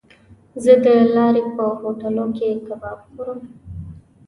[0.63, 3.39] زه د لارې په هوټلو کې کباب خورم.